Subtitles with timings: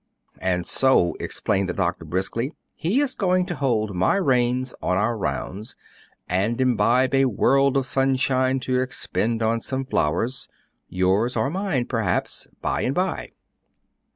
[0.39, 5.15] "And so," explained the doctor, briskly, "he is going to hold my reins on our
[5.15, 5.75] rounds,
[6.27, 10.47] and imbibe a world of sunshine to expend on some flowers
[10.89, 13.29] yours or mine, perhaps by and by."